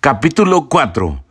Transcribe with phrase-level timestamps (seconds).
[0.00, 1.24] Capítulo 4.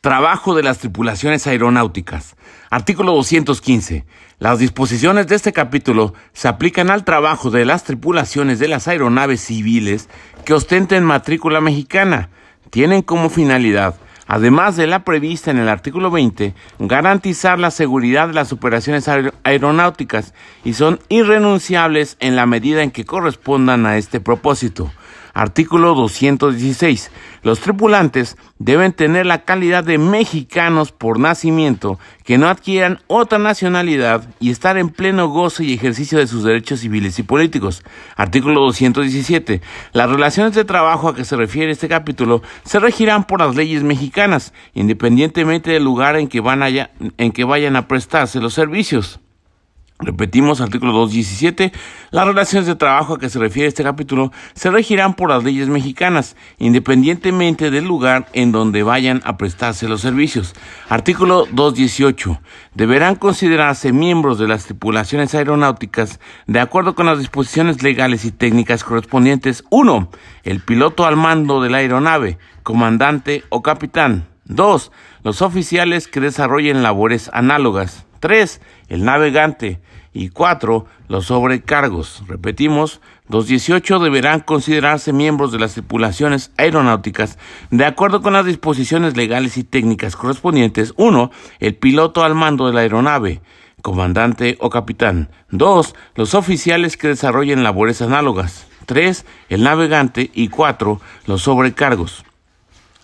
[0.00, 2.36] Trabajo de las tripulaciones aeronáuticas.
[2.70, 4.04] Artículo 215.
[4.38, 9.40] Las disposiciones de este capítulo se aplican al trabajo de las tripulaciones de las aeronaves
[9.40, 10.08] civiles
[10.44, 12.28] que ostenten matrícula mexicana.
[12.70, 13.96] Tienen como finalidad,
[14.28, 19.08] además de la prevista en el artículo 20, garantizar la seguridad de las operaciones
[19.42, 20.32] aeronáuticas
[20.64, 24.92] y son irrenunciables en la medida en que correspondan a este propósito.
[25.34, 27.10] Artículo 216.
[27.42, 34.28] Los tripulantes deben tener la calidad de mexicanos por nacimiento, que no adquieran otra nacionalidad
[34.40, 37.82] y estar en pleno gozo y ejercicio de sus derechos civiles y políticos.
[38.16, 39.62] Artículo 217.
[39.92, 43.82] Las relaciones de trabajo a que se refiere este capítulo se regirán por las leyes
[43.82, 49.18] mexicanas, independientemente del lugar en que, van en que vayan a prestarse los servicios.
[50.02, 51.72] Repetimos, artículo 217,
[52.10, 55.68] las relaciones de trabajo a que se refiere este capítulo se regirán por las leyes
[55.68, 60.54] mexicanas, independientemente del lugar en donde vayan a prestarse los servicios.
[60.88, 62.40] Artículo 218,
[62.74, 68.82] deberán considerarse miembros de las tripulaciones aeronáuticas de acuerdo con las disposiciones legales y técnicas
[68.82, 69.62] correspondientes.
[69.70, 70.10] 1.
[70.42, 74.26] El piloto al mando de la aeronave, comandante o capitán.
[74.46, 74.90] 2.
[75.22, 78.04] Los oficiales que desarrollen labores análogas.
[78.20, 78.60] 3.
[78.88, 79.80] El navegante.
[80.12, 80.84] Y 4.
[81.08, 82.22] Los sobrecargos.
[82.26, 87.38] Repetimos, 218 deberán considerarse miembros de las tripulaciones aeronáuticas
[87.70, 90.92] de acuerdo con las disposiciones legales y técnicas correspondientes.
[90.96, 91.30] 1.
[91.60, 93.40] El piloto al mando de la aeronave
[93.82, 95.28] comandante o capitán.
[95.50, 95.94] 2.
[96.14, 98.66] Los oficiales que desarrollen labores análogas.
[98.86, 99.26] 3.
[99.50, 100.30] El navegante.
[100.32, 101.00] Y 4.
[101.26, 102.24] Los sobrecargos.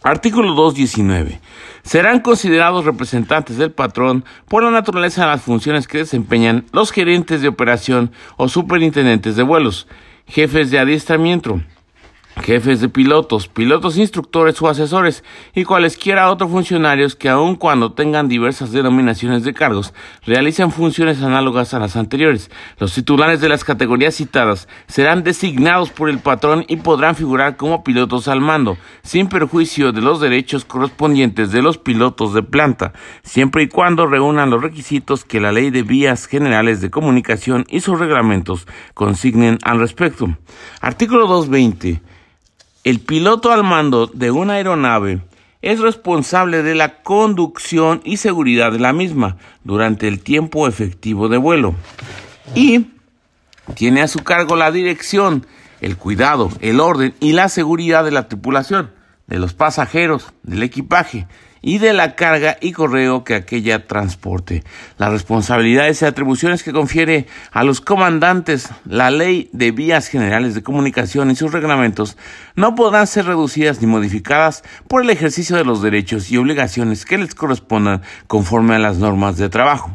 [0.03, 1.41] Artículo 219.
[1.89, 7.41] Serán considerados representantes del patrón por la naturaleza de las funciones que desempeñan los gerentes
[7.41, 9.89] de operación o superintendentes de vuelos,
[10.27, 11.62] jefes de adiestramiento,
[12.41, 18.28] jefes de pilotos, pilotos instructores o asesores y cualesquiera otros funcionarios que aun cuando tengan
[18.28, 19.94] diversas denominaciones de cargos,
[20.25, 22.50] realicen funciones análogas a las anteriores.
[22.78, 27.84] Los titulares de las categorías citadas serán designados por el patrón y podrán figurar como
[27.84, 33.65] pilotos al mando, sin perjuicio de los derechos correspondientes de los pilotos de planta, siempre
[33.65, 37.99] y cuando reúnan los requisitos que la Ley de Vías Generales de Comunicación y sus
[37.99, 40.37] reglamentos consignen al respecto.
[40.81, 42.00] Artículo 220.
[42.88, 45.21] El piloto al mando de una aeronave
[45.60, 51.37] es responsable de la conducción y seguridad de la misma durante el tiempo efectivo de
[51.37, 51.75] vuelo.
[52.54, 52.87] Y
[53.75, 55.47] tiene a su cargo la dirección,
[55.82, 58.91] el cuidado, el orden y la seguridad de la tripulación,
[59.26, 61.26] de los pasajeros, del equipaje,
[61.62, 64.64] y de la carga y correo que aquella transporte.
[64.96, 70.62] Las responsabilidades y atribuciones que confiere a los comandantes la Ley de Vías Generales de
[70.62, 72.16] Comunicación y sus reglamentos
[72.54, 77.19] no podrán ser reducidas ni modificadas por el ejercicio de los derechos y obligaciones que
[77.19, 79.90] les correspondan conforme a las normas de trabajo.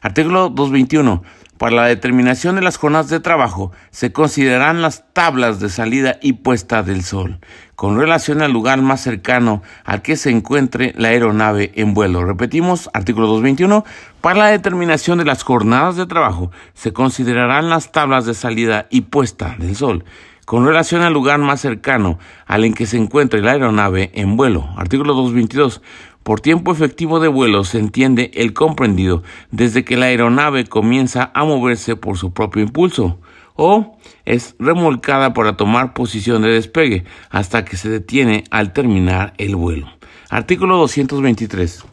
[0.00, 1.22] Artículo 221.
[1.62, 6.32] Para la determinación de las jornadas de trabajo se considerarán las tablas de salida y
[6.32, 7.38] puesta del sol,
[7.76, 12.24] con relación al lugar más cercano al que se encuentre la aeronave en vuelo.
[12.24, 13.84] Repetimos, artículo 221.
[14.20, 19.02] Para la determinación de las jornadas de trabajo se considerarán las tablas de salida y
[19.02, 20.04] puesta del sol,
[20.44, 24.68] con relación al lugar más cercano al en que se encuentre la aeronave en vuelo.
[24.76, 25.80] Artículo 222.
[26.22, 31.44] Por tiempo efectivo de vuelo se entiende el comprendido desde que la aeronave comienza a
[31.44, 33.18] moverse por su propio impulso
[33.54, 39.56] o es remolcada para tomar posición de despegue hasta que se detiene al terminar el
[39.56, 39.88] vuelo.
[40.30, 41.84] Artículo 223.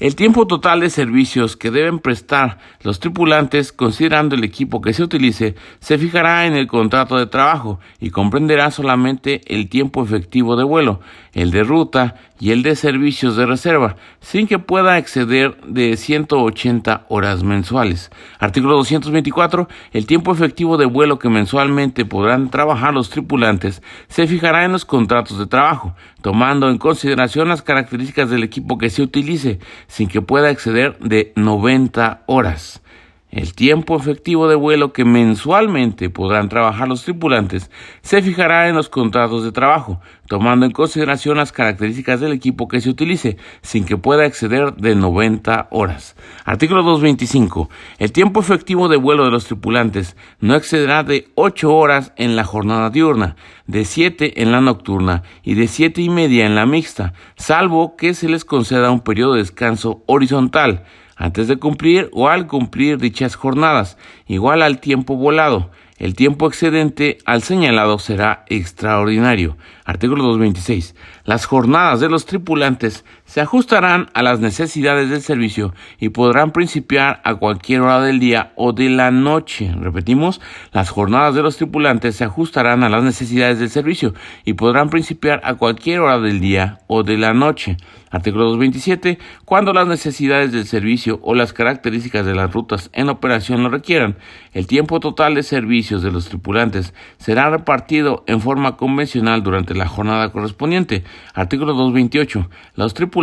[0.00, 5.02] El tiempo total de servicios que deben prestar los tripulantes, considerando el equipo que se
[5.02, 10.64] utilice, se fijará en el contrato de trabajo y comprenderá solamente el tiempo efectivo de
[10.64, 11.00] vuelo,
[11.34, 17.04] el de ruta y el de servicios de reserva, sin que pueda exceder de 180
[17.08, 18.10] horas mensuales.
[18.38, 19.68] Artículo 224.
[19.92, 24.86] El tiempo efectivo de vuelo que mensualmente podrán trabajar los tripulantes se fijará en los
[24.86, 30.22] contratos de trabajo, tomando en consideración las características del equipo que se utilice, sin que
[30.22, 32.82] pueda exceder de 90 horas.
[33.30, 37.70] El tiempo efectivo de vuelo que mensualmente podrán trabajar los tripulantes
[38.02, 42.80] se fijará en los contratos de trabajo, tomando en consideración las características del equipo que
[42.80, 46.16] se utilice, sin que pueda exceder de 90 horas.
[46.44, 47.70] Artículo 225.
[47.98, 52.42] El tiempo efectivo de vuelo de los tripulantes no excederá de 8 horas en la
[52.42, 53.36] jornada diurna,
[53.68, 58.14] de 7 en la nocturna y de siete y media en la mixta, salvo que
[58.14, 60.84] se les conceda un periodo de descanso horizontal
[61.20, 65.70] antes de cumplir o al cumplir dichas jornadas, igual al tiempo volado.
[65.98, 69.58] El tiempo excedente al señalado será extraordinario.
[69.84, 70.94] Artículo 226.
[71.24, 77.20] Las jornadas de los tripulantes se ajustarán a las necesidades del servicio y podrán principiar
[77.22, 79.72] a cualquier hora del día o de la noche.
[79.78, 80.40] Repetimos,
[80.72, 85.40] las jornadas de los tripulantes se ajustarán a las necesidades del servicio y podrán principiar
[85.44, 87.76] a cualquier hora del día o de la noche.
[88.12, 89.20] Artículo 227.
[89.44, 94.16] Cuando las necesidades del servicio o las características de las rutas en operación lo requieran,
[94.52, 99.86] el tiempo total de servicios de los tripulantes será repartido en forma convencional durante la
[99.86, 101.04] jornada correspondiente.
[101.34, 102.50] Artículo 228.
[102.74, 103.19] Los tripulantes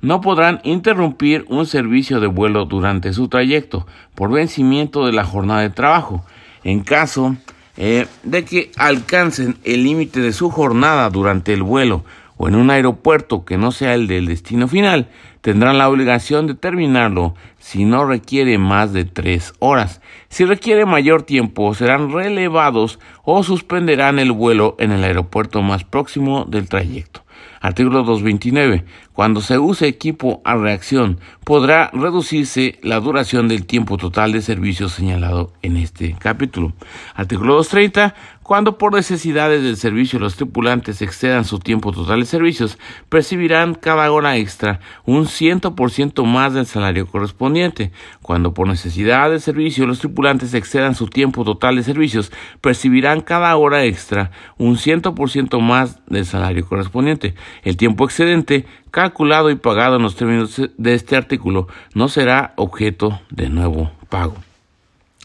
[0.00, 5.62] no podrán interrumpir un servicio de vuelo durante su trayecto por vencimiento de la jornada
[5.62, 6.24] de trabajo.
[6.64, 7.36] En caso
[7.76, 12.04] eh, de que alcancen el límite de su jornada durante el vuelo
[12.36, 15.08] o en un aeropuerto que no sea el del destino final,
[15.40, 20.00] tendrán la obligación de terminarlo si no requiere más de tres horas.
[20.28, 26.44] Si requiere mayor tiempo, serán relevados o suspenderán el vuelo en el aeropuerto más próximo
[26.44, 27.22] del trayecto.
[27.60, 28.84] Artículo 229.
[29.12, 34.88] Cuando se use equipo a reacción, podrá reducirse la duración del tiempo total de servicio
[34.88, 36.72] señalado en este capítulo.
[37.14, 38.14] Artículo 230.
[38.48, 42.78] Cuando por necesidades del servicio los tripulantes excedan su tiempo total de servicios,
[43.10, 47.92] percibirán cada hora extra un 100% más del salario correspondiente.
[48.22, 53.54] Cuando por necesidad de servicio los tripulantes excedan su tiempo total de servicios, percibirán cada
[53.54, 57.34] hora extra un 100% más del salario correspondiente.
[57.64, 63.20] El tiempo excedente calculado y pagado en los términos de este artículo no será objeto
[63.28, 64.36] de nuevo pago.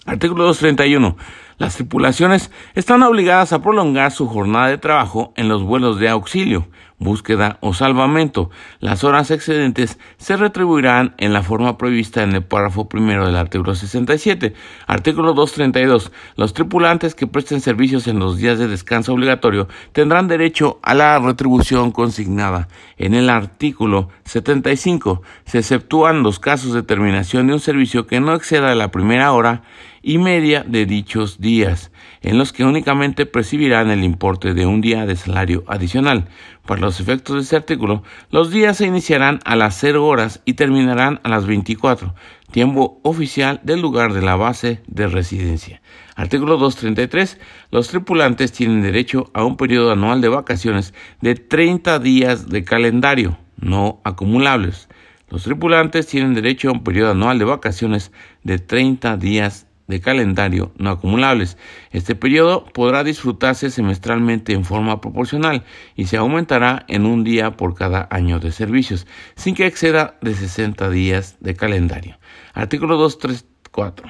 [0.05, 1.15] Artículo 231.
[1.57, 6.67] Las tripulaciones están obligadas a prolongar su jornada de trabajo en los vuelos de auxilio,
[6.97, 8.49] búsqueda o salvamento.
[8.79, 13.75] Las horas excedentes se retribuirán en la forma prevista en el párrafo primero del artículo
[13.75, 14.53] 67.
[14.87, 16.11] Artículo 232.
[16.35, 21.19] Los tripulantes que presten servicios en los días de descanso obligatorio tendrán derecho a la
[21.19, 22.67] retribución consignada.
[22.97, 28.33] En el artículo 75 se exceptúan los casos de terminación de un servicio que no
[28.33, 29.63] exceda la primera hora
[30.03, 31.91] y media de dichos días,
[32.21, 36.27] en los que únicamente percibirán el importe de un día de salario adicional.
[36.65, 40.53] Para los efectos de este artículo, los días se iniciarán a las 0 horas y
[40.53, 42.13] terminarán a las 24,
[42.51, 45.81] tiempo oficial del lugar de la base de residencia.
[46.15, 47.39] Artículo 233.
[47.71, 53.39] Los tripulantes tienen derecho a un periodo anual de vacaciones de 30 días de calendario,
[53.57, 54.89] no acumulables.
[55.29, 58.11] Los tripulantes tienen derecho a un periodo anual de vacaciones
[58.43, 61.55] de 30 días de calendario no acumulables.
[61.91, 65.63] Este periodo podrá disfrutarse semestralmente en forma proporcional
[65.95, 69.05] y se aumentará en un día por cada año de servicios,
[69.35, 72.17] sin que exceda de 60 días de calendario.
[72.53, 74.07] Artículo 234.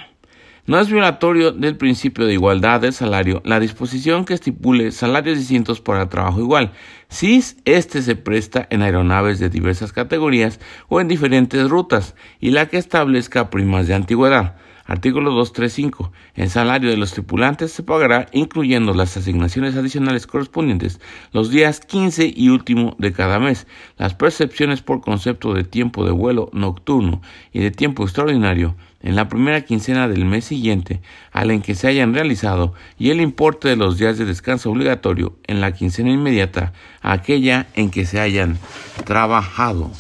[0.66, 5.82] No es violatorio del principio de igualdad de salario la disposición que estipule salarios distintos
[5.82, 6.72] para trabajo igual,
[7.10, 12.68] si éste se presta en aeronaves de diversas categorías o en diferentes rutas, y la
[12.68, 14.56] que establezca primas de antigüedad.
[14.86, 16.12] Artículo 235.
[16.36, 21.00] El salario de los tripulantes se pagará incluyendo las asignaciones adicionales correspondientes
[21.32, 23.66] los días 15 y último de cada mes,
[23.98, 27.22] las percepciones por concepto de tiempo de vuelo nocturno
[27.54, 31.02] y de tiempo extraordinario en la primera quincena del mes siguiente
[31.32, 35.38] al en que se hayan realizado y el importe de los días de descanso obligatorio
[35.48, 38.58] en la quincena inmediata a aquella en que se hayan
[39.06, 39.92] trabajado.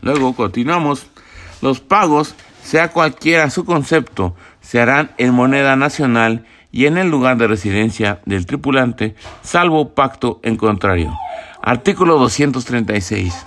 [0.00, 1.06] Luego continuamos.
[1.60, 7.36] Los pagos sea cualquiera su concepto, se harán en moneda nacional y en el lugar
[7.36, 11.12] de residencia del tripulante, salvo pacto en contrario.
[11.60, 13.46] Artículo 236.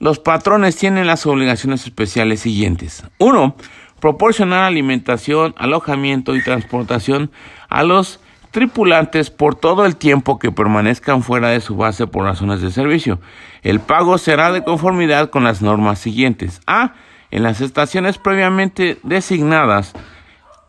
[0.00, 3.04] Los patrones tienen las obligaciones especiales siguientes.
[3.18, 3.54] 1.
[4.00, 7.30] Proporcionar alimentación, alojamiento y transportación
[7.68, 8.18] a los
[8.50, 13.20] tripulantes por todo el tiempo que permanezcan fuera de su base por razones de servicio.
[13.62, 16.60] El pago será de conformidad con las normas siguientes.
[16.66, 16.94] A
[17.30, 19.92] en las estaciones previamente designadas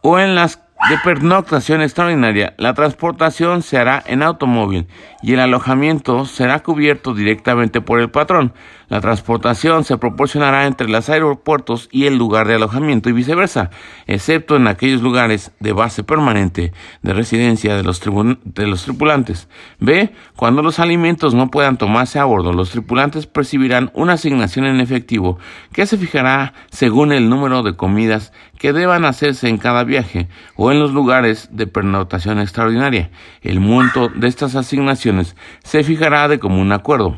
[0.01, 4.87] o en las de pernoctación extraordinaria, la transportación se hará en automóvil
[5.21, 8.53] y el alojamiento será cubierto directamente por el patrón.
[8.91, 13.69] La transportación se proporcionará entre los aeropuertos y el lugar de alojamiento y viceversa,
[14.05, 19.48] excepto en aquellos lugares de base permanente de residencia de los, tripulantes.
[19.79, 20.12] B.
[20.36, 25.39] Cuando los alimentos no puedan tomarse a bordo, los tripulantes percibirán una asignación en efectivo
[25.71, 30.69] que se fijará según el número de comidas que deban hacerse en cada viaje o
[30.69, 33.10] en los lugares de pernotación extraordinaria.
[33.41, 37.17] El monto de estas asignaciones se fijará de común acuerdo.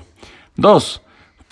[0.58, 1.01] 2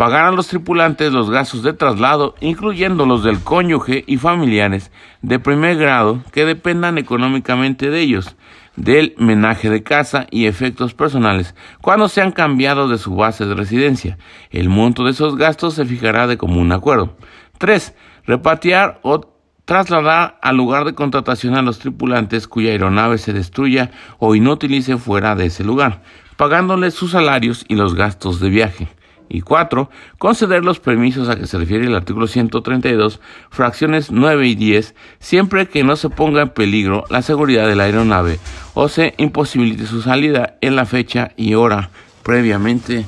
[0.01, 4.91] pagarán los tripulantes los gastos de traslado, incluyendo los del cónyuge y familiares
[5.21, 8.35] de primer grado que dependan económicamente de ellos.
[8.75, 13.53] del menaje de casa y efectos personales cuando se han cambiado de su base de
[13.53, 14.17] residencia.
[14.49, 17.15] El monto de esos gastos se fijará de común acuerdo.
[17.59, 17.93] 3.
[18.25, 19.21] Repatriar o
[19.65, 25.35] trasladar al lugar de contratación a los tripulantes cuya aeronave se destruya o inutilice fuera
[25.35, 26.01] de ese lugar,
[26.37, 28.87] pagándoles sus salarios y los gastos de viaje.
[29.33, 29.89] Y 4.
[30.17, 35.67] Conceder los permisos a que se refiere el artículo 132, fracciones 9 y 10, siempre
[35.67, 38.39] que no se ponga en peligro la seguridad de la aeronave
[38.73, 41.91] o se imposibilite su salida en la fecha y hora
[42.23, 43.05] previamente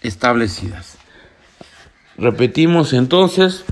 [0.00, 0.98] establecidas.
[2.18, 3.64] Repetimos entonces,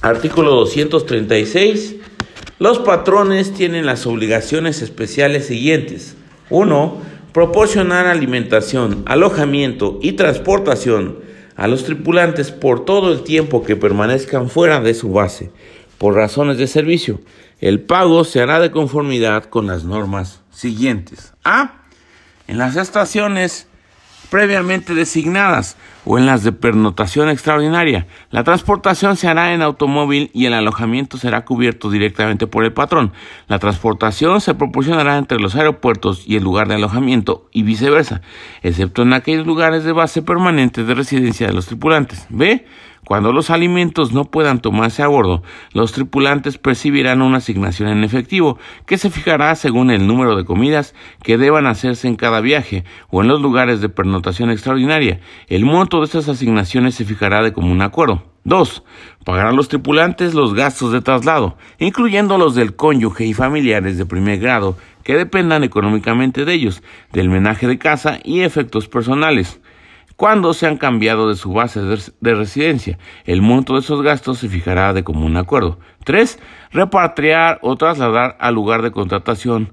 [0.00, 1.96] artículo 236.
[2.58, 6.16] Los patrones tienen las obligaciones especiales siguientes.
[6.50, 11.20] 1 proporcionar alimentación, alojamiento y transportación
[11.54, 15.52] a los tripulantes por todo el tiempo que permanezcan fuera de su base,
[15.98, 17.20] por razones de servicio.
[17.60, 21.32] El pago se hará de conformidad con las normas siguientes.
[21.44, 21.82] A.
[22.48, 23.68] En las estaciones
[24.30, 28.06] previamente designadas o en las de pernotación extraordinaria.
[28.30, 33.12] La transportación se hará en automóvil y el alojamiento será cubierto directamente por el patrón.
[33.46, 38.22] La transportación se proporcionará entre los aeropuertos y el lugar de alojamiento y viceversa,
[38.62, 42.26] excepto en aquellos lugares de base permanente de residencia de los tripulantes.
[42.28, 42.64] B.
[43.04, 48.58] Cuando los alimentos no puedan tomarse a bordo, los tripulantes percibirán una asignación en efectivo
[48.86, 53.22] que se fijará según el número de comidas que deban hacerse en cada viaje o
[53.22, 55.20] en los lugares de pernotación extraordinaria.
[55.48, 58.24] El monto de estas asignaciones se fijará de común acuerdo.
[58.44, 58.82] 2.
[59.24, 64.38] Pagarán los tripulantes los gastos de traslado, incluyendo los del cónyuge y familiares de primer
[64.38, 69.60] grado que dependan económicamente de ellos, del menaje de casa y efectos personales
[70.18, 72.98] cuando se han cambiado de su base de residencia.
[73.24, 75.78] El monto de esos gastos se fijará de común acuerdo.
[76.02, 76.40] 3.
[76.72, 79.72] Repatriar o trasladar al lugar de contratación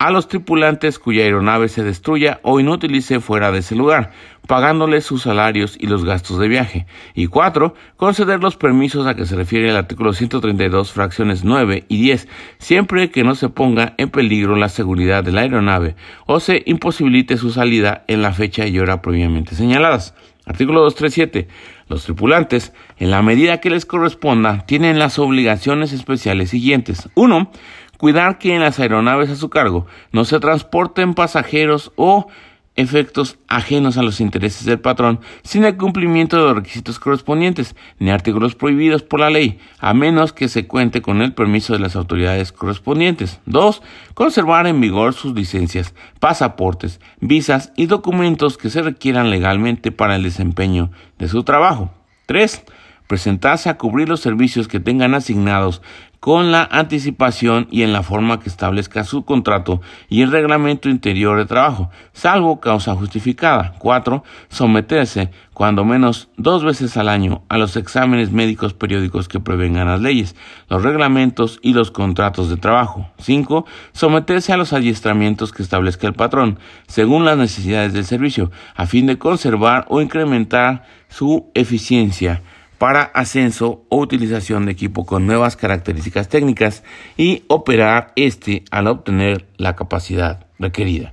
[0.00, 4.12] a los tripulantes cuya aeronave se destruya o inutilice fuera de ese lugar,
[4.46, 6.86] pagándoles sus salarios y los gastos de viaje.
[7.14, 12.00] Y cuatro, conceder los permisos a que se refiere el artículo 132, fracciones 9 y
[12.00, 16.62] 10, siempre que no se ponga en peligro la seguridad de la aeronave o se
[16.64, 20.14] imposibilite su salida en la fecha y hora previamente señaladas.
[20.46, 21.46] Artículo 237.
[21.88, 27.08] Los tripulantes, en la medida que les corresponda, tienen las obligaciones especiales siguientes.
[27.14, 27.50] 1
[28.00, 32.28] cuidar que en las aeronaves a su cargo no se transporten pasajeros o
[32.74, 38.10] efectos ajenos a los intereses del patrón sin el cumplimiento de los requisitos correspondientes ni
[38.10, 41.94] artículos prohibidos por la ley, a menos que se cuente con el permiso de las
[41.94, 43.38] autoridades correspondientes.
[43.44, 43.82] 2.
[44.14, 50.22] Conservar en vigor sus licencias, pasaportes, visas y documentos que se requieran legalmente para el
[50.22, 51.92] desempeño de su trabajo.
[52.24, 52.64] 3
[53.10, 55.82] presentarse a cubrir los servicios que tengan asignados
[56.20, 61.38] con la anticipación y en la forma que establezca su contrato y el reglamento interior
[61.38, 63.74] de trabajo, salvo causa justificada.
[63.78, 64.22] 4.
[64.50, 70.02] Someterse, cuando menos dos veces al año, a los exámenes médicos periódicos que prevengan las
[70.02, 70.36] leyes,
[70.68, 73.08] los reglamentos y los contratos de trabajo.
[73.18, 73.64] 5.
[73.92, 79.06] Someterse a los adiestramientos que establezca el patrón, según las necesidades del servicio, a fin
[79.06, 82.42] de conservar o incrementar su eficiencia
[82.80, 86.82] para ascenso o utilización de equipo con nuevas características técnicas
[87.14, 91.12] y operar este al obtener la capacidad requerida.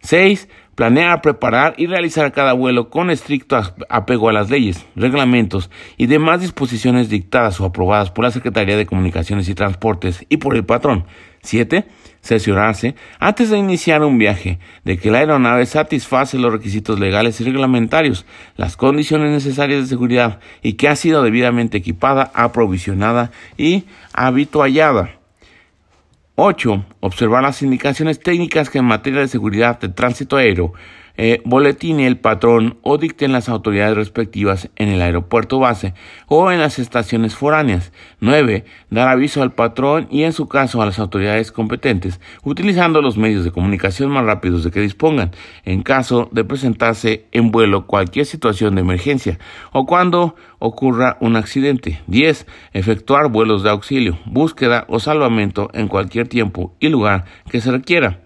[0.00, 0.46] 6.
[0.74, 3.58] Planear, preparar y realizar cada vuelo con estricto
[3.88, 8.84] apego a las leyes, reglamentos y demás disposiciones dictadas o aprobadas por la Secretaría de
[8.84, 11.06] Comunicaciones y Transportes y por el patrón.
[11.40, 11.86] 7
[12.26, 17.44] cerciorarse, antes de iniciar un viaje, de que la aeronave satisface los requisitos legales y
[17.44, 25.10] reglamentarios, las condiciones necesarias de seguridad y que ha sido debidamente equipada, aprovisionada y habituallada.
[26.34, 26.84] 8.
[27.00, 30.74] Observar las indicaciones técnicas que en materia de seguridad de tránsito aéreo
[31.16, 35.94] eh, boletine el patrón o dicten las autoridades respectivas en el aeropuerto base
[36.26, 37.92] o en las estaciones foráneas.
[38.20, 38.64] 9.
[38.90, 43.44] Dar aviso al patrón y en su caso a las autoridades competentes, utilizando los medios
[43.44, 45.30] de comunicación más rápidos de que dispongan,
[45.64, 49.38] en caso de presentarse en vuelo cualquier situación de emergencia
[49.72, 52.00] o cuando ocurra un accidente.
[52.06, 52.46] 10.
[52.72, 58.20] Efectuar vuelos de auxilio, búsqueda o salvamento en cualquier tiempo y lugar que se requiera.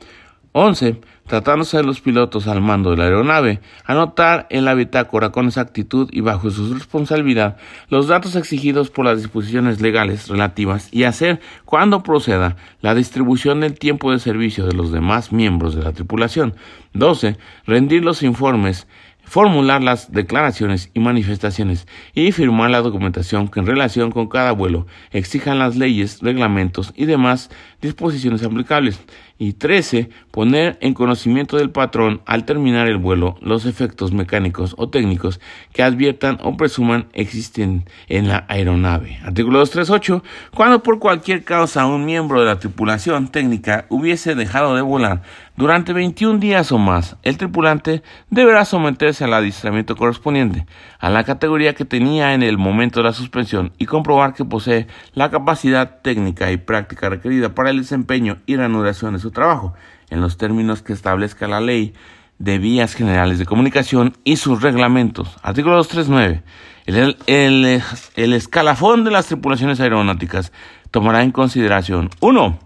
[0.53, 5.47] 11 tratándose de los pilotos al mando de la aeronave, anotar en la bitácora con
[5.47, 7.57] exactitud y bajo su responsabilidad
[7.89, 13.79] los datos exigidos por las disposiciones legales relativas y hacer, cuando proceda, la distribución del
[13.79, 16.55] tiempo de servicio de los demás miembros de la tripulación.
[16.95, 17.37] 12.
[17.65, 18.89] Rendir los informes
[19.31, 24.89] formular las declaraciones y manifestaciones y firmar la documentación que en relación con cada vuelo
[25.13, 27.49] exijan las leyes, reglamentos y demás
[27.81, 29.01] disposiciones aplicables.
[29.43, 30.11] Y 13.
[30.31, 35.41] Poner en conocimiento del patrón al terminar el vuelo los efectos mecánicos o técnicos
[35.73, 39.19] que adviertan o presuman existen en la aeronave.
[39.25, 40.23] Artículo 238.
[40.55, 45.23] Cuando por cualquier causa un miembro de la tripulación técnica hubiese dejado de volar
[45.57, 50.65] durante 21 días o más, el tripulante deberá someterse al adiestramiento correspondiente
[50.99, 54.87] a la categoría que tenía en el momento de la suspensión y comprobar que posee
[55.13, 59.75] la capacidad técnica y práctica requerida para el desempeño y reanudación de su trabajo,
[60.11, 61.95] en los términos que establezca la ley
[62.39, 65.37] de vías generales de comunicación y sus reglamentos.
[65.43, 66.43] Artículo 239.
[66.87, 67.83] El, el,
[68.17, 70.53] el escalafón de las tripulaciones aeronáuticas
[70.91, 72.59] tomará en consideración 1.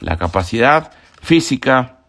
[0.00, 2.00] La capacidad física,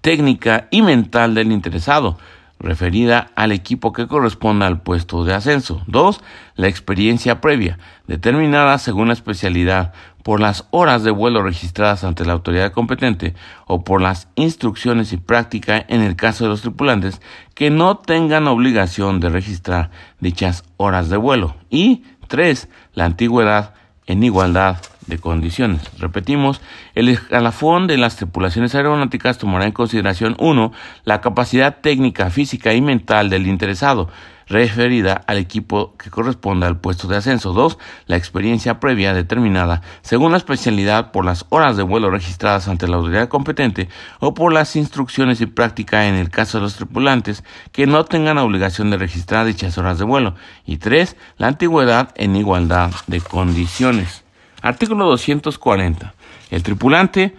[0.00, 2.18] técnica y mental del interesado,
[2.58, 5.82] referida al equipo que corresponda al puesto de ascenso.
[5.86, 6.20] 2.
[6.56, 9.92] La experiencia previa, determinada según la especialidad
[10.28, 13.32] por las horas de vuelo registradas ante la autoridad competente
[13.66, 17.22] o por las instrucciones y práctica en el caso de los tripulantes
[17.54, 21.56] que no tengan obligación de registrar dichas horas de vuelo.
[21.70, 22.68] Y 3.
[22.92, 23.72] La antigüedad
[24.04, 25.80] en igualdad de condiciones.
[25.98, 26.60] Repetimos,
[26.94, 30.72] el escalafón de las tripulaciones aeronáuticas tomará en consideración 1.
[31.04, 34.10] La capacidad técnica, física y mental del interesado,
[34.48, 37.52] referida al equipo que corresponda al puesto de ascenso.
[37.52, 37.78] 2.
[38.06, 42.96] La experiencia previa determinada según la especialidad por las horas de vuelo registradas ante la
[42.96, 43.88] autoridad competente
[44.20, 48.38] o por las instrucciones y práctica en el caso de los tripulantes que no tengan
[48.38, 50.34] obligación de registrar dichas horas de vuelo.
[50.66, 51.16] Y 3.
[51.36, 54.24] La antigüedad en igualdad de condiciones.
[54.62, 56.14] Artículo 240.
[56.50, 57.36] El tripulante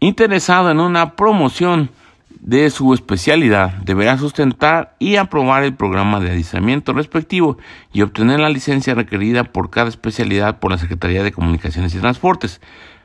[0.00, 1.90] interesado en una promoción
[2.40, 7.58] de su especialidad deberá sustentar y aprobar el programa de adiestramiento respectivo
[7.92, 12.60] y obtener la licencia requerida por cada especialidad por la Secretaría de Comunicaciones y Transportes.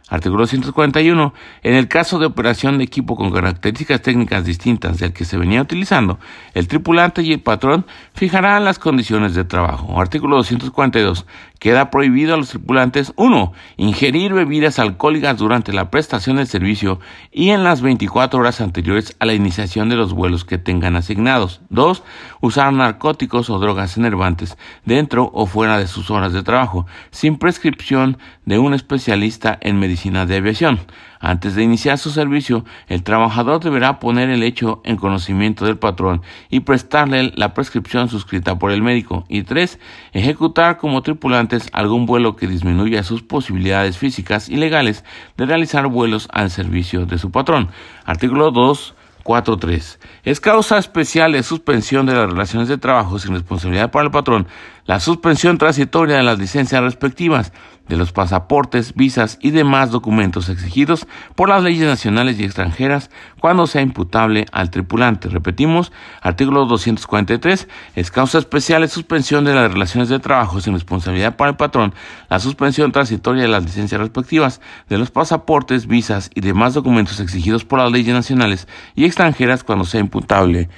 [0.08, 1.34] Artículo 141.
[1.64, 5.64] En el caso de operación de equipo con características técnicas distintas del que se venía
[5.64, 6.20] utilizando,
[6.54, 10.00] el tripulante y el patrón fijarán las condiciones de trabajo.
[10.00, 11.26] Artículo 242.
[11.58, 13.54] Queda prohibido a los tripulantes 1.
[13.78, 17.00] Ingerir bebidas alcohólicas durante la prestación del servicio
[17.32, 21.62] y en las 24 horas anteriores a la iniciación de los vuelos que tengan asignados.
[21.70, 22.04] 2.
[22.42, 28.20] Usar narcóticos o drogas enervantes dentro o fuera de sus horas de trabajo, sin prescripción
[28.46, 30.80] de un especialista en medicina de aviación.
[31.20, 36.22] Antes de iniciar su servicio, el trabajador deberá poner el hecho en conocimiento del patrón
[36.50, 39.26] y prestarle la prescripción suscrita por el médico.
[39.30, 39.80] Y 3.
[40.14, 45.04] Ejecutar como tripulantes algún vuelo que disminuya sus posibilidades físicas y legales
[45.38, 47.70] de realizar vuelos al servicio de su patrón.
[48.06, 48.96] Artículo 2.
[49.24, 49.98] 4.3.
[50.24, 54.46] Es causa especial de suspensión de las relaciones de trabajo sin responsabilidad para el patrón
[54.86, 57.52] la suspensión transitoria de las licencias respectivas,
[57.88, 63.68] de los pasaportes, visas y demás documentos exigidos por las leyes nacionales y extranjeras cuando
[63.68, 65.30] sea imputable al tripulante.
[65.30, 71.36] Repetimos, artículo 243, es causa especial de suspensión de las relaciones de trabajo sin responsabilidad
[71.36, 71.94] para el patrón,
[72.30, 77.66] la suspensión transitoria de las licencias respectivas, de los pasaportes, visas y demás documentos exigidos
[77.66, 80.70] por las leyes nacionales y extranjeras cuando sea imputable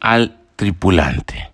[0.00, 1.53] al tripulante.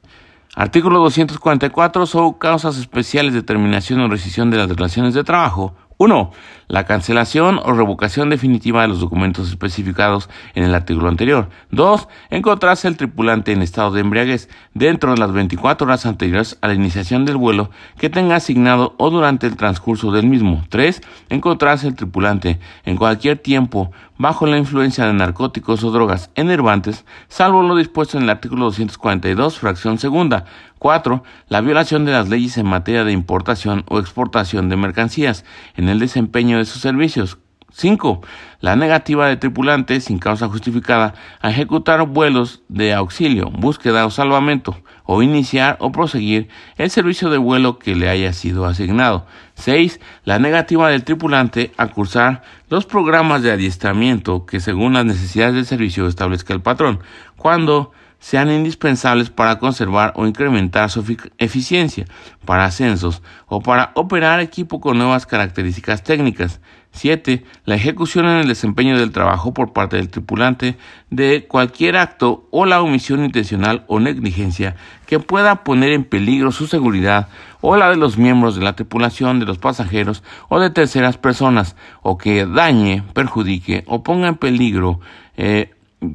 [0.61, 2.05] Artículo 244.
[2.05, 6.33] Son causas especiales de terminación o rescisión de las relaciones de trabajo 1.
[6.71, 11.49] La cancelación o revocación definitiva de los documentos especificados en el artículo anterior.
[11.73, 12.07] 2.
[12.31, 16.75] Encontrarse el tripulante en estado de embriaguez dentro de las 24 horas anteriores a la
[16.75, 20.63] iniciación del vuelo que tenga asignado o durante el transcurso del mismo.
[20.69, 21.03] 3.
[21.29, 27.63] Encontrarse el tripulante en cualquier tiempo bajo la influencia de narcóticos o drogas enervantes, salvo
[27.63, 30.45] lo dispuesto en el artículo 242, fracción segunda.
[30.79, 31.23] 4.
[31.49, 35.45] La violación de las leyes en materia de importación o exportación de mercancías
[35.77, 37.39] en el desempeño de sus servicios.
[37.73, 38.21] 5.
[38.61, 44.77] La negativa de tripulantes sin causa justificada a ejecutar vuelos de auxilio, búsqueda o salvamento,
[45.05, 49.27] o iniciar o proseguir el servicio de vuelo que le haya sido asignado.
[49.55, 50.01] 6.
[50.25, 55.67] La negativa del tripulante a cursar los programas de adiestramiento que según las necesidades del
[55.67, 57.01] servicio establezca el patrón,
[57.37, 61.05] cuando sean indispensables para conservar o incrementar su
[61.39, 62.05] eficiencia,
[62.45, 66.61] para ascensos o para operar equipo con nuevas características técnicas.
[66.93, 67.45] 7.
[67.67, 70.77] La ejecución en el desempeño del trabajo por parte del tripulante
[71.09, 74.75] de cualquier acto o la omisión intencional o negligencia
[75.07, 77.29] que pueda poner en peligro su seguridad
[77.61, 81.77] o la de los miembros de la tripulación, de los pasajeros o de terceras personas,
[82.03, 85.01] o que dañe, perjudique o ponga en peligro
[85.37, 85.71] eh,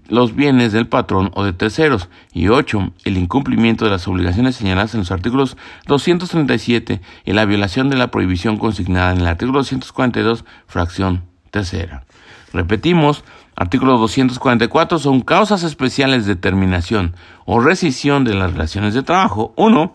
[0.08, 2.10] los bienes del patrón o de terceros.
[2.34, 2.94] Y 8.
[3.04, 8.12] El incumplimiento de las obligaciones señaladas en los artículos 237 y la violación de la
[8.12, 12.06] prohibición consignada en el artículo 242, fracción tercera.
[12.54, 13.24] Repetimos,
[13.56, 19.54] artículo 244 son causas especiales de terminación o rescisión de las relaciones de trabajo.
[19.58, 19.94] 1.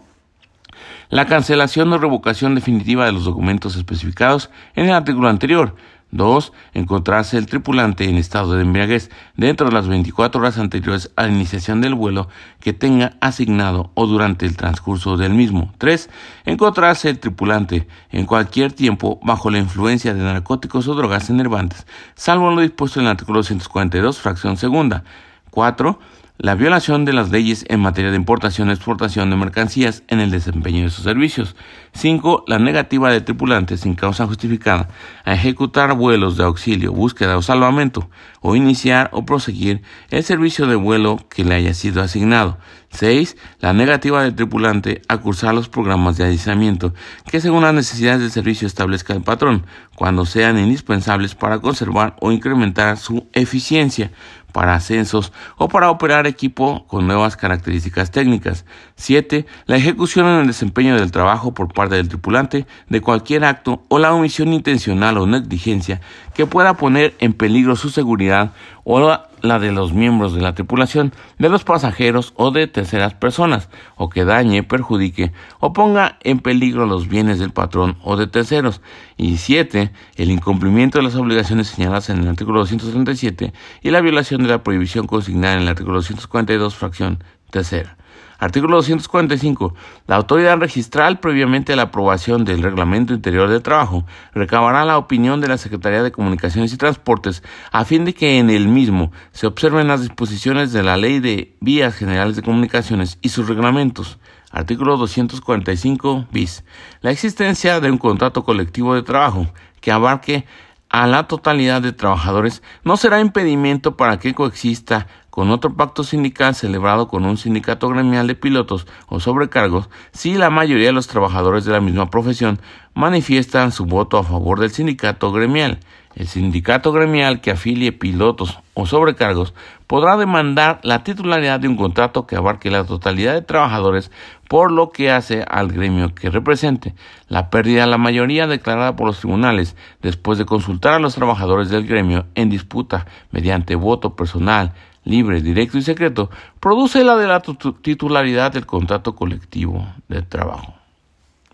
[1.08, 5.74] La cancelación o revocación definitiva de los documentos especificados en el artículo anterior.
[6.12, 6.52] 2.
[6.74, 11.32] Encontrarse el tripulante en estado de embriaguez dentro de las 24 horas anteriores a la
[11.32, 12.28] iniciación del vuelo
[12.60, 15.72] que tenga asignado o durante el transcurso del mismo.
[15.78, 16.10] 3.
[16.44, 22.50] Encontrarse el tripulante en cualquier tiempo bajo la influencia de narcóticos o drogas enervantes, salvo
[22.50, 25.04] lo dispuesto en el artículo 242, fracción segunda.
[25.50, 25.98] 4
[26.42, 30.30] la violación de las leyes en materia de importación y exportación de mercancías en el
[30.30, 31.54] desempeño de sus servicios.
[31.92, 32.44] 5.
[32.46, 34.88] La negativa de tripulantes sin causa justificada
[35.26, 38.08] a ejecutar vuelos de auxilio, búsqueda o salvamento,
[38.40, 42.56] o iniciar o proseguir el servicio de vuelo que le haya sido asignado.
[42.92, 43.36] 6.
[43.60, 46.92] La negativa del tripulante a cursar los programas de aislamiento
[47.30, 52.32] que según las necesidades del servicio establezca el patrón, cuando sean indispensables para conservar o
[52.32, 54.10] incrementar su eficiencia
[54.50, 58.64] para ascensos o para operar equipo con nuevas características técnicas.
[58.96, 59.46] 7.
[59.66, 63.98] La ejecución en el desempeño del trabajo por parte del tripulante de cualquier acto o
[63.98, 66.00] la omisión intencional o negligencia
[66.34, 68.52] que pueda poner en peligro su seguridad
[68.84, 73.68] o la de los miembros de la tripulación, de los pasajeros o de terceras personas,
[73.96, 78.80] o que dañe, perjudique o ponga en peligro los bienes del patrón o de terceros.
[79.16, 84.42] Y siete, el incumplimiento de las obligaciones señaladas en el artículo 237 y la violación
[84.42, 87.96] de la prohibición consignada en el artículo 242, fracción tercera.
[88.40, 89.74] Artículo 245.
[90.06, 95.42] La autoridad registral, previamente a la aprobación del Reglamento Interior de Trabajo, recabará la opinión
[95.42, 99.46] de la Secretaría de Comunicaciones y Transportes a fin de que en el mismo se
[99.46, 104.18] observen las disposiciones de la Ley de Vías Generales de Comunicaciones y sus reglamentos.
[104.50, 106.64] Artículo 245 bis.
[107.02, 109.48] La existencia de un contrato colectivo de trabajo
[109.82, 110.46] que abarque
[110.90, 116.56] a la totalidad de trabajadores no será impedimento para que coexista con otro pacto sindical
[116.56, 121.64] celebrado con un sindicato gremial de pilotos o sobrecargos si la mayoría de los trabajadores
[121.64, 122.60] de la misma profesión
[122.94, 125.78] manifiestan su voto a favor del sindicato gremial.
[126.16, 129.54] El sindicato gremial que afilie pilotos o sobrecargos
[129.90, 134.12] podrá demandar la titularidad de un contrato que abarque la totalidad de trabajadores
[134.48, 136.94] por lo que hace al gremio que represente.
[137.26, 141.70] La pérdida de la mayoría declarada por los tribunales después de consultar a los trabajadores
[141.70, 147.42] del gremio en disputa mediante voto personal libre, directo y secreto, produce la de la
[147.42, 150.72] titularidad del contrato colectivo de trabajo.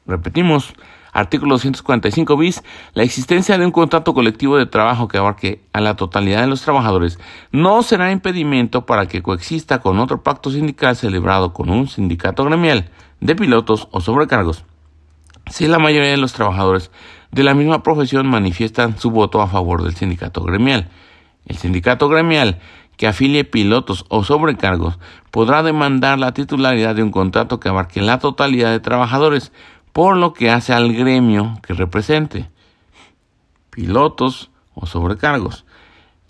[0.07, 0.75] Repetimos,
[1.16, 5.96] artículo 245 bis, la existencia de un contrato colectivo de trabajo que abarque a la
[5.96, 7.18] totalidad de los trabajadores
[7.52, 12.90] no será impedimento para que coexista con otro pacto sindical celebrado con un sindicato gremial
[13.20, 14.66] de pilotos o sobrecargos.
[15.50, 16.90] Si la mayoría de los trabajadores
[17.31, 20.90] de la misma profesión manifiestan su voto a favor del sindicato gremial,
[21.46, 22.61] el sindicato gremial
[22.96, 24.98] que afilie pilotos o sobrecargos
[25.31, 29.52] podrá demandar la titularidad de un contrato que abarque la totalidad de trabajadores,
[29.97, 32.51] por lo que hace al gremio que represente
[33.71, 35.65] pilotos o sobrecargos.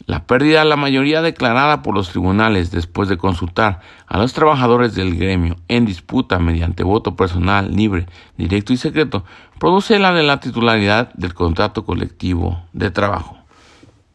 [0.07, 4.95] La pérdida de la mayoría declarada por los tribunales después de consultar a los trabajadores
[4.95, 9.25] del gremio en disputa mediante voto personal, libre, directo y secreto
[9.59, 13.37] produce la de la titularidad del contrato colectivo de trabajo.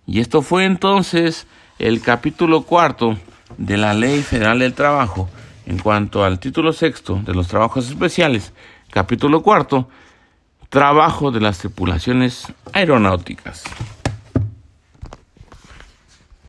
[0.08, 1.46] Y esto fue entonces
[1.78, 3.18] el capítulo cuarto
[3.58, 5.28] de la Ley Federal del Trabajo
[5.66, 8.54] en cuanto al título sexto de los trabajos especiales,
[8.92, 9.90] capítulo cuarto,
[10.70, 13.64] trabajo de las tripulaciones aeronáuticas.